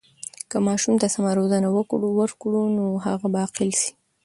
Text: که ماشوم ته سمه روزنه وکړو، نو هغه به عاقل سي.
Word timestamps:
که 0.49 0.57
ماشوم 0.67 0.95
ته 1.01 1.07
سمه 1.13 1.31
روزنه 1.39 1.69
وکړو، 1.75 2.61
نو 2.77 2.85
هغه 3.05 3.27
به 3.33 3.39
عاقل 3.43 3.69
سي. 3.81 3.91